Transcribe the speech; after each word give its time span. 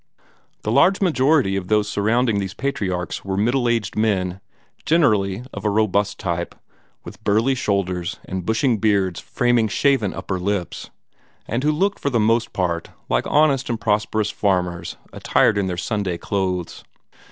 The 0.63 0.71
large 0.71 0.99
majority 0.99 1.55
of 1.55 1.67
those 1.67 1.87
surrounding 1.87 2.39
these 2.39 2.55
patriarchs 2.55 3.23
were 3.23 3.37
middle 3.37 3.69
aged 3.69 3.95
men, 3.95 4.41
generally 4.83 5.43
of 5.53 5.63
a 5.63 5.69
robust 5.69 6.17
type, 6.17 6.55
with 7.03 7.23
burly 7.23 7.53
shoulders, 7.53 8.17
and 8.25 8.43
bushing 8.43 8.79
beards 8.79 9.19
framing 9.19 9.67
shaven 9.67 10.11
upper 10.11 10.39
lips, 10.39 10.89
and 11.47 11.63
who 11.63 11.71
looked 11.71 11.99
for 11.99 12.09
the 12.09 12.19
most 12.19 12.51
part 12.51 12.89
like 13.09 13.27
honest 13.27 13.69
and 13.69 13.79
prosperous 13.79 14.31
farmers 14.31 14.97
attired 15.13 15.55
in 15.55 15.67
their 15.67 15.77
Sunday 15.77 16.17
clothes. 16.17 16.83